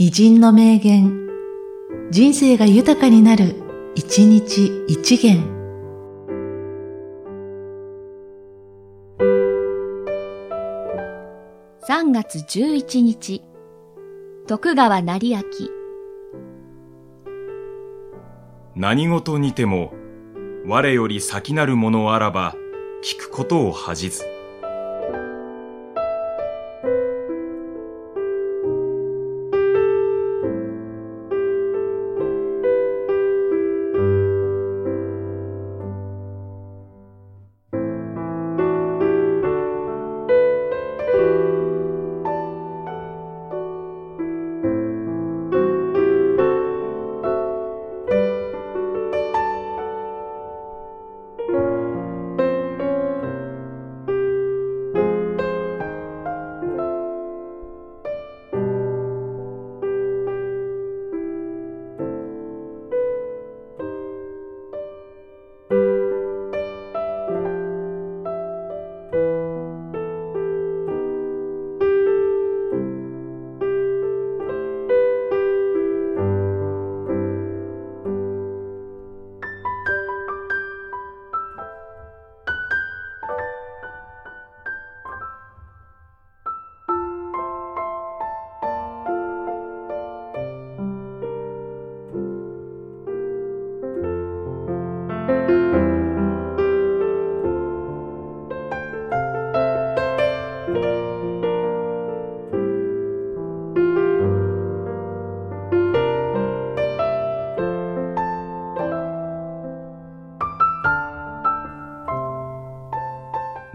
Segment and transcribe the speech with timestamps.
[0.00, 1.28] 偉人の名言、
[2.12, 3.56] 人生が豊かになる、
[3.96, 5.42] 一日一元。
[11.88, 13.42] 3月11日、
[14.46, 15.42] 徳川成明。
[18.76, 19.92] 何事にても、
[20.64, 22.54] 我より先なるものあらば、
[23.02, 24.37] 聞くことを恥じず。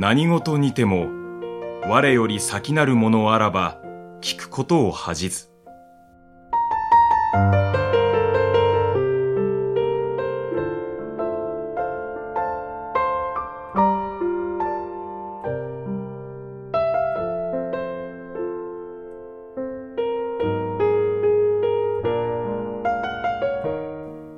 [0.00, 1.08] 何事にても、
[1.86, 3.82] 我より先なるものあらば、
[4.22, 5.50] 聞くことを恥じず。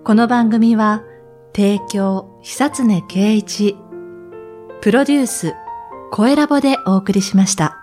[0.02, 1.04] この番組は、
[1.54, 3.76] 提供、久常圭一、
[4.82, 5.54] プロデュース、
[6.10, 7.81] 声ラボでお送りしました。